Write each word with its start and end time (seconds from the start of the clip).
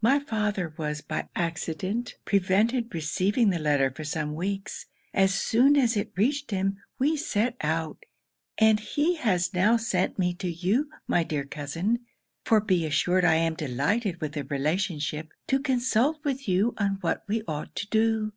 My 0.00 0.20
father 0.20 0.72
was, 0.76 1.00
by 1.00 1.28
accident, 1.34 2.14
prevented 2.24 2.94
receiving 2.94 3.50
the 3.50 3.58
letter 3.58 3.90
for 3.90 4.04
some 4.04 4.36
weeks: 4.36 4.86
as 5.12 5.34
soon 5.34 5.76
as 5.76 5.96
it 5.96 6.12
reached 6.14 6.52
him, 6.52 6.76
we 7.00 7.16
set 7.16 7.56
out, 7.60 8.06
and 8.56 8.78
he 8.78 9.16
has 9.16 9.52
now 9.52 9.76
sent 9.76 10.16
me 10.16 10.32
to 10.34 10.48
you, 10.48 10.88
my 11.08 11.24
dear 11.24 11.44
cousin 11.44 12.06
(for 12.44 12.60
be 12.60 12.86
assured 12.86 13.24
I 13.24 13.34
am 13.34 13.54
delighted 13.54 14.20
with 14.20 14.34
the 14.34 14.44
relationship) 14.44 15.32
to 15.48 15.58
consult 15.58 16.18
with 16.24 16.46
you 16.46 16.72
on 16.78 16.98
what 17.00 17.24
we 17.26 17.42
ought 17.48 17.74
to 17.74 17.88
do.' 17.88 18.32